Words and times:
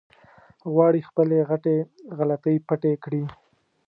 غواړي 0.73 1.01
خپلې 1.09 1.37
غټې 1.49 1.77
غلطۍ 2.17 2.55
پټې 2.67 2.93
کړي. 3.03 3.23